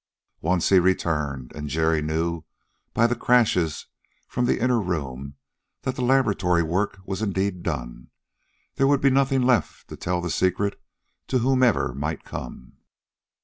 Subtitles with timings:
[0.41, 2.43] Once he returned, and Jerry knew
[2.91, 3.85] by the crashes
[4.27, 5.35] from the inner room
[5.83, 8.09] that the laboratory work was indeed done.
[8.77, 10.81] There would be nothing left to tell the secret
[11.27, 12.77] to whomever might come.